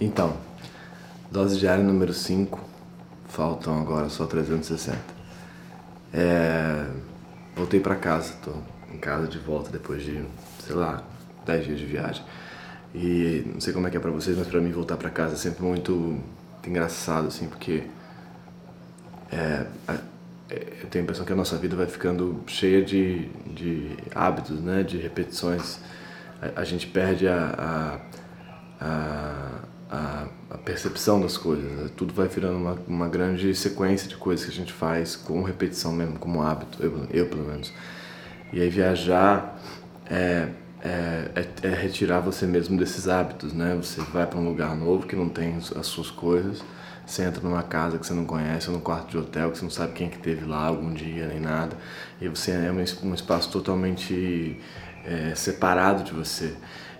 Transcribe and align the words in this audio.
Então, 0.00 0.36
dose 1.30 1.58
diária 1.58 1.82
número 1.82 2.12
5, 2.12 2.60
faltam 3.28 3.80
agora 3.80 4.08
só 4.08 4.26
360. 4.26 4.98
É, 6.12 6.86
voltei 7.54 7.80
para 7.80 7.96
casa, 7.96 8.34
tô 8.44 8.52
em 8.92 8.98
casa 8.98 9.26
de 9.26 9.38
volta 9.38 9.70
depois 9.70 10.02
de, 10.02 10.24
sei 10.60 10.74
lá, 10.74 11.02
10 11.44 11.64
dias 11.64 11.78
de 11.78 11.86
viagem. 11.86 12.24
E 12.94 13.44
não 13.52 13.60
sei 13.60 13.72
como 13.72 13.86
é 13.86 13.90
que 13.90 13.96
é 13.96 14.00
para 14.00 14.10
vocês, 14.10 14.36
mas 14.36 14.46
para 14.46 14.60
mim 14.60 14.70
voltar 14.70 14.96
para 14.96 15.10
casa 15.10 15.34
é 15.34 15.36
sempre 15.36 15.62
muito, 15.64 16.18
engraçado, 16.66 17.28
assim, 17.28 17.46
porque 17.48 17.84
é, 19.30 19.66
é, 19.88 20.72
eu 20.82 20.88
tenho 20.88 21.02
a 21.02 21.04
impressão 21.04 21.24
que 21.24 21.32
a 21.32 21.36
nossa 21.36 21.56
vida 21.56 21.76
vai 21.76 21.86
ficando 21.86 22.42
cheia 22.46 22.84
de, 22.84 23.28
de 23.54 23.96
hábitos, 24.14 24.60
né, 24.60 24.82
de 24.82 24.98
repetições. 24.98 25.78
A, 26.40 26.60
a 26.60 26.64
gente 26.64 26.86
perde 26.86 27.28
a 27.28 28.00
a, 28.80 28.84
a, 28.84 29.35
percepção 30.66 31.20
das 31.20 31.38
coisas. 31.38 31.64
Né? 31.64 31.88
Tudo 31.96 32.12
vai 32.12 32.26
virando 32.26 32.58
uma, 32.58 32.76
uma 32.86 33.08
grande 33.08 33.54
sequência 33.54 34.08
de 34.08 34.16
coisas 34.16 34.44
que 34.44 34.50
a 34.50 34.54
gente 34.54 34.72
faz 34.72 35.14
com 35.14 35.42
repetição 35.42 35.92
mesmo, 35.92 36.18
como 36.18 36.42
hábito, 36.42 36.82
eu, 36.82 37.06
eu 37.10 37.26
pelo 37.26 37.44
menos. 37.44 37.72
E 38.52 38.60
aí 38.60 38.68
viajar 38.68 39.58
é, 40.10 40.48
é, 40.82 41.30
é, 41.34 41.68
é 41.68 41.74
retirar 41.74 42.20
você 42.20 42.46
mesmo 42.46 42.76
desses 42.76 43.08
hábitos, 43.08 43.52
né? 43.52 43.76
Você 43.76 44.00
vai 44.12 44.26
para 44.26 44.38
um 44.38 44.48
lugar 44.48 44.74
novo 44.76 45.06
que 45.06 45.14
não 45.14 45.28
tem 45.28 45.56
as 45.56 45.86
suas 45.86 46.10
coisas, 46.10 46.62
você 47.06 47.22
entra 47.22 47.40
numa 47.40 47.62
casa 47.62 47.96
que 47.98 48.04
você 48.04 48.14
não 48.14 48.24
conhece, 48.24 48.68
ou 48.68 48.74
num 48.74 48.80
quarto 48.80 49.10
de 49.10 49.18
hotel 49.18 49.52
que 49.52 49.58
você 49.58 49.64
não 49.64 49.70
sabe 49.70 49.92
quem 49.92 50.10
que 50.10 50.18
teve 50.18 50.44
lá 50.44 50.66
algum 50.66 50.92
dia, 50.92 51.28
nem 51.28 51.38
nada, 51.38 51.76
e 52.20 52.28
você 52.28 52.50
é 52.50 52.72
um, 52.72 53.08
um 53.08 53.14
espaço 53.14 53.50
totalmente 53.50 54.60
é, 55.04 55.32
separado 55.36 56.02
de 56.02 56.12
você. 56.12 56.54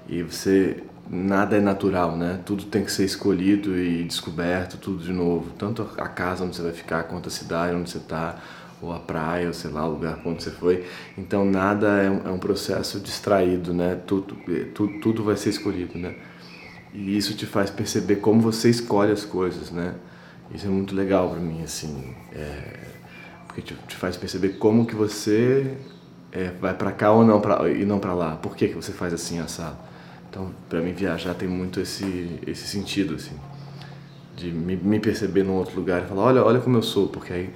E 0.09 0.23
você 0.23 0.85
nada 1.09 1.57
é 1.57 1.61
natural, 1.61 2.17
né? 2.17 2.41
Tudo 2.45 2.65
tem 2.65 2.85
que 2.85 2.91
ser 2.91 3.05
escolhido 3.05 3.77
e 3.79 4.05
descoberto, 4.05 4.77
tudo 4.79 5.03
de 5.03 5.13
novo. 5.13 5.51
Tanto 5.59 5.83
a 5.99 6.09
casa 6.09 6.45
onde 6.45 6.57
você 6.57 6.63
vai 6.63 6.73
ficar, 6.73 7.05
quanto 7.05 7.29
a 7.29 7.33
cidade 7.33 7.75
onde 7.75 7.91
você 7.91 7.99
está, 7.99 8.37
ou 8.81 8.93
a 8.93 8.99
praia, 8.99 9.47
ou 9.47 9.55
sei 9.55 9.71
lá, 9.71 9.87
o 9.87 9.93
lugar 9.93 10.21
onde 10.25 10.43
você 10.43 10.51
foi. 10.51 10.87
Então 11.17 11.45
nada 11.45 12.03
é 12.03 12.11
um, 12.11 12.29
é 12.29 12.31
um 12.31 12.39
processo 12.39 13.01
distraído, 13.01 13.73
né? 13.73 13.99
Tudo, 14.07 14.37
tudo, 14.75 15.01
tudo 15.01 15.25
vai 15.25 15.37
ser 15.37 15.51
escolhido, 15.51 15.99
né? 15.99 16.15
E 16.93 17.17
isso 17.17 17.35
te 17.35 17.47
faz 17.47 17.71
perceber 17.71 18.17
como 18.17 18.41
você 18.41 18.71
escolhe 18.71 19.13
as 19.13 19.25
coisas, 19.25 19.71
né? 19.71 19.95
Isso 20.55 20.67
é 20.67 20.71
muito 20.71 20.95
legal 20.95 21.31
para 21.31 21.41
mim, 21.41 21.63
assim, 21.63 22.15
é, 22.33 22.79
porque 23.47 23.61
te, 23.61 23.75
te, 23.89 23.97
faz 23.97 24.17
perceber 24.17 24.51
como 24.59 24.87
que 24.87 24.95
você 24.95 25.77
é, 26.31 26.53
vai 26.61 26.73
para 26.73 26.93
cá 26.93 27.11
ou 27.11 27.25
não 27.25 27.41
pra, 27.41 27.69
e 27.69 27.85
não 27.85 27.99
para 27.99 28.15
lá. 28.15 28.37
Por 28.37 28.57
que 28.57 28.69
que 28.69 28.75
você 28.75 28.93
faz 28.93 29.13
assim 29.13 29.41
assado? 29.41 29.77
Então, 30.37 30.51
para 30.69 30.83
mim 30.83 30.93
viajar 30.93 31.33
tem 31.33 31.49
muito 31.49 31.81
esse 31.81 32.39
esse 32.47 32.69
sentido 32.69 33.15
assim, 33.15 33.35
de 34.37 34.53
me, 34.53 34.77
me 34.77 35.01
perceber 35.01 35.43
num 35.43 35.55
outro 35.55 35.75
lugar 35.75 36.03
e 36.03 36.07
falar, 36.07 36.25
olha, 36.25 36.45
olha 36.45 36.61
como 36.61 36.77
eu 36.77 36.83
sou, 36.83 37.09
porque 37.09 37.33
aí 37.33 37.51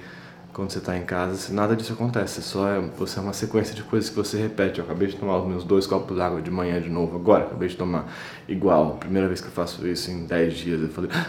quando 0.51 0.71
você 0.71 0.79
está 0.79 0.97
em 0.97 1.03
casa, 1.03 1.53
nada 1.53 1.75
disso 1.75 1.93
acontece. 1.93 2.41
Só 2.41 2.67
é, 2.67 2.79
você 2.97 3.19
é 3.19 3.21
uma 3.21 3.33
sequência 3.33 3.75
de 3.75 3.83
coisas 3.83 4.09
que 4.09 4.15
você 4.15 4.35
repete. 4.41 4.79
Eu 4.79 4.85
acabei 4.85 5.07
de 5.07 5.15
tomar 5.15 5.37
os 5.37 5.47
meus 5.47 5.63
dois 5.63 5.85
copos 5.85 6.17
d'água 6.17 6.41
de 6.41 6.49
manhã 6.49 6.81
de 6.81 6.89
novo. 6.89 7.15
Agora, 7.15 7.45
acabei 7.45 7.69
de 7.69 7.77
tomar 7.77 8.11
igual. 8.49 8.97
Primeira 8.97 9.27
vez 9.27 9.39
que 9.39 9.47
eu 9.47 9.51
faço 9.51 9.87
isso 9.87 10.11
em 10.11 10.25
10 10.25 10.53
dias. 10.53 10.81
Eu 10.81 10.89
falei, 10.89 11.09
ah, 11.13 11.27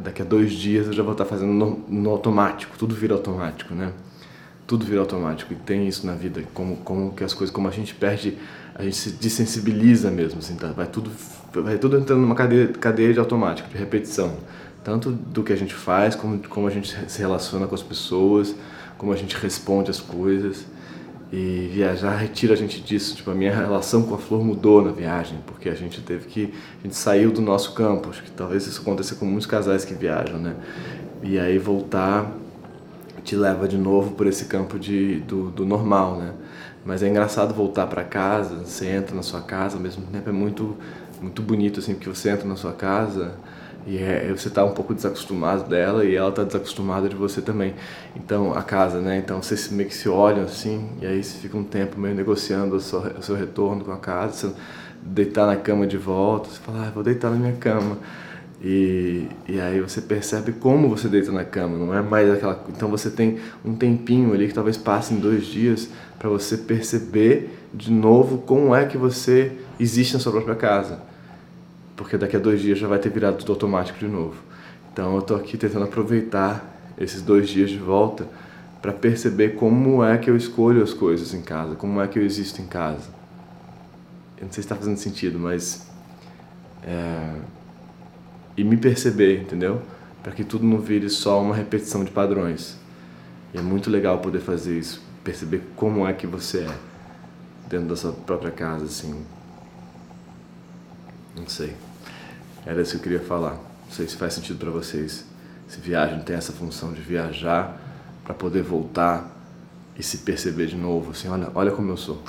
daqui 0.00 0.20
a 0.20 0.24
dois 0.24 0.52
dias 0.52 0.88
eu 0.88 0.92
já 0.92 1.02
vou 1.02 1.12
estar 1.12 1.24
fazendo 1.24 1.52
no, 1.52 1.78
no, 1.88 2.10
automático. 2.10 2.76
Tudo 2.76 2.94
vira 2.94 3.14
automático, 3.14 3.72
né? 3.72 3.92
Tudo 4.68 4.86
vira 4.86 5.00
automático. 5.00 5.52
E 5.52 5.56
tem 5.56 5.88
isso 5.88 6.06
na 6.06 6.14
vida, 6.14 6.44
como, 6.54 6.76
como 6.76 7.12
que 7.12 7.24
as 7.24 7.34
coisas, 7.34 7.52
como 7.52 7.66
a 7.66 7.72
gente 7.72 7.92
perde 7.92 8.38
a 8.78 8.84
gente 8.84 8.96
se 8.96 9.10
desensibiliza 9.10 10.08
mesmo, 10.08 10.38
assim, 10.38 10.54
tá? 10.54 10.68
vai, 10.68 10.86
tudo, 10.86 11.10
vai 11.52 11.76
tudo 11.78 11.98
entrando 11.98 12.20
numa 12.20 12.36
cadeia, 12.36 12.68
cadeia 12.68 13.12
de 13.12 13.18
automático, 13.18 13.68
de 13.68 13.76
repetição. 13.76 14.36
Tanto 14.84 15.10
do 15.10 15.42
que 15.42 15.52
a 15.52 15.56
gente 15.56 15.74
faz, 15.74 16.14
como 16.14 16.38
como 16.48 16.68
a 16.68 16.70
gente 16.70 16.96
se 17.10 17.18
relaciona 17.18 17.66
com 17.66 17.74
as 17.74 17.82
pessoas, 17.82 18.54
como 18.96 19.12
a 19.12 19.16
gente 19.16 19.36
responde 19.36 19.90
as 19.90 20.00
coisas. 20.00 20.64
E 21.30 21.68
viajar 21.74 22.16
retira 22.16 22.54
a 22.54 22.56
gente 22.56 22.80
disso. 22.80 23.16
Tipo, 23.16 23.32
a 23.32 23.34
minha 23.34 23.54
relação 23.54 24.04
com 24.04 24.14
a 24.14 24.18
flor 24.18 24.42
mudou 24.42 24.80
na 24.80 24.92
viagem, 24.92 25.40
porque 25.44 25.68
a 25.68 25.74
gente 25.74 26.00
teve 26.00 26.26
que. 26.26 26.54
A 26.78 26.82
gente 26.84 26.96
saiu 26.96 27.32
do 27.32 27.42
nosso 27.42 27.74
campo. 27.74 28.08
Acho 28.08 28.22
que 28.22 28.30
talvez 28.30 28.66
isso 28.66 28.80
aconteça 28.80 29.16
com 29.16 29.26
muitos 29.26 29.46
casais 29.46 29.84
que 29.84 29.92
viajam, 29.92 30.38
né? 30.38 30.54
E 31.22 31.38
aí 31.38 31.58
voltar 31.58 32.32
te 33.22 33.36
leva 33.36 33.68
de 33.68 33.76
novo 33.76 34.12
por 34.12 34.26
esse 34.26 34.46
campo 34.46 34.78
de, 34.78 35.20
do, 35.20 35.50
do 35.50 35.66
normal, 35.66 36.16
né? 36.16 36.32
Mas 36.84 37.02
é 37.02 37.08
engraçado 37.08 37.52
voltar 37.52 37.86
para 37.86 38.04
casa, 38.04 38.64
você 38.64 38.86
entra 38.86 39.14
na 39.14 39.22
sua 39.22 39.40
casa, 39.40 39.76
ao 39.76 39.82
mesmo 39.82 40.04
tempo 40.06 40.28
é 40.28 40.32
muito, 40.32 40.76
muito 41.20 41.42
bonito, 41.42 41.80
assim, 41.80 41.94
porque 41.94 42.08
você 42.08 42.30
entra 42.30 42.46
na 42.48 42.56
sua 42.56 42.72
casa 42.72 43.34
e 43.86 43.98
é, 43.98 44.32
você 44.34 44.48
está 44.48 44.64
um 44.64 44.72
pouco 44.72 44.94
desacostumado 44.94 45.64
dela 45.64 46.04
e 46.04 46.14
ela 46.14 46.30
está 46.30 46.44
desacostumada 46.44 47.08
de 47.08 47.16
você 47.16 47.40
também. 47.40 47.74
Então, 48.16 48.52
a 48.54 48.62
casa, 48.62 49.00
né? 49.00 49.18
Então, 49.18 49.42
vocês 49.42 49.70
meio 49.70 49.88
que 49.88 49.94
se 49.94 50.08
olham 50.08 50.44
assim 50.44 50.88
e 51.00 51.06
aí 51.06 51.22
você 51.22 51.38
fica 51.38 51.56
um 51.56 51.64
tempo 51.64 51.98
meio 51.98 52.14
negociando 52.14 52.76
o 52.76 52.80
seu, 52.80 53.00
o 53.00 53.22
seu 53.22 53.34
retorno 53.36 53.84
com 53.84 53.92
a 53.92 53.98
casa, 53.98 54.32
você 54.32 54.54
deitar 55.02 55.46
na 55.46 55.56
cama 55.56 55.86
de 55.86 55.96
volta, 55.96 56.48
você 56.48 56.58
fala, 56.58 56.86
ah, 56.86 56.90
vou 56.90 57.02
deitar 57.02 57.30
na 57.30 57.36
minha 57.36 57.56
cama. 57.56 57.98
E, 58.60 59.28
e 59.48 59.60
aí 59.60 59.80
você 59.80 60.00
percebe 60.00 60.50
como 60.52 60.88
você 60.88 61.08
deita 61.08 61.30
na 61.30 61.44
cama, 61.44 61.78
não 61.78 61.94
é 61.94 62.02
mais 62.02 62.28
aquela. 62.28 62.64
Então 62.68 62.88
você 62.88 63.08
tem 63.08 63.38
um 63.64 63.74
tempinho 63.74 64.32
ali 64.32 64.48
que 64.48 64.54
talvez 64.54 64.76
passe 64.76 65.14
em 65.14 65.18
dois 65.20 65.46
dias 65.46 65.88
para 66.18 66.28
você 66.28 66.56
perceber 66.56 67.56
de 67.72 67.92
novo 67.92 68.38
como 68.38 68.74
é 68.74 68.84
que 68.84 68.98
você 68.98 69.52
existe 69.78 70.14
na 70.14 70.20
sua 70.20 70.32
própria 70.32 70.56
casa. 70.56 71.00
Porque 71.96 72.16
daqui 72.16 72.36
a 72.36 72.40
dois 72.40 72.60
dias 72.60 72.78
já 72.78 72.88
vai 72.88 72.98
ter 72.98 73.10
virado 73.10 73.38
tudo 73.38 73.52
automático 73.52 73.98
de 73.98 74.08
novo. 74.08 74.36
Então 74.92 75.14
eu 75.14 75.20
estou 75.20 75.36
aqui 75.36 75.56
tentando 75.56 75.84
aproveitar 75.84 76.94
esses 76.98 77.22
dois 77.22 77.48
dias 77.48 77.70
de 77.70 77.78
volta 77.78 78.26
para 78.82 78.92
perceber 78.92 79.50
como 79.50 80.02
é 80.02 80.18
que 80.18 80.28
eu 80.28 80.36
escolho 80.36 80.82
as 80.82 80.92
coisas 80.92 81.32
em 81.32 81.42
casa, 81.42 81.76
como 81.76 82.00
é 82.00 82.08
que 82.08 82.18
eu 82.18 82.24
existo 82.24 82.60
em 82.60 82.66
casa. 82.66 83.08
Eu 84.36 84.46
não 84.46 84.52
sei 84.52 84.54
se 84.54 84.60
está 84.60 84.74
fazendo 84.74 84.96
sentido, 84.96 85.38
mas. 85.38 85.86
É 86.82 87.34
e 88.58 88.64
me 88.64 88.76
perceber, 88.76 89.40
entendeu? 89.40 89.80
Para 90.20 90.32
que 90.32 90.42
tudo 90.42 90.66
não 90.66 90.80
vire 90.80 91.08
só 91.08 91.40
uma 91.40 91.54
repetição 91.54 92.02
de 92.02 92.10
padrões. 92.10 92.76
E 93.54 93.58
é 93.58 93.62
muito 93.62 93.88
legal 93.88 94.18
poder 94.18 94.40
fazer 94.40 94.76
isso, 94.76 95.00
perceber 95.22 95.62
como 95.76 96.06
é 96.06 96.12
que 96.12 96.26
você 96.26 96.62
é 96.62 96.78
dentro 97.68 97.86
da 97.86 97.96
sua 97.96 98.12
própria 98.12 98.50
casa, 98.50 98.84
assim. 98.84 99.24
Não 101.36 101.48
sei. 101.48 101.76
Era 102.66 102.82
isso 102.82 102.90
que 102.90 102.96
eu 102.96 103.02
queria 103.02 103.20
falar. 103.20 103.52
Não 103.52 103.92
sei 103.92 104.08
se 104.08 104.16
faz 104.16 104.34
sentido 104.34 104.58
para 104.58 104.70
vocês. 104.70 105.24
Se 105.68 105.80
viagem 105.80 106.20
tem 106.22 106.34
essa 106.34 106.52
função 106.52 106.92
de 106.92 107.00
viajar 107.00 107.80
para 108.24 108.34
poder 108.34 108.64
voltar 108.64 109.36
e 109.96 110.02
se 110.02 110.18
perceber 110.18 110.66
de 110.66 110.76
novo, 110.76 111.12
assim, 111.12 111.28
olha, 111.28 111.48
olha 111.54 111.70
como 111.70 111.92
eu 111.92 111.96
sou. 111.96 112.20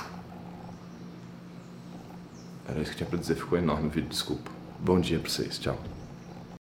Era 2.68 2.80
isso 2.80 2.92
que 2.92 2.98
tinha 2.98 3.08
para 3.08 3.18
dizer, 3.18 3.34
ficou 3.34 3.58
enorme 3.58 3.88
o 3.88 3.90
vídeo, 3.90 4.08
desculpa. 4.08 4.48
Bom 4.78 5.00
dia 5.00 5.18
para 5.18 5.28
vocês, 5.28 5.58
tchau. 5.58 5.99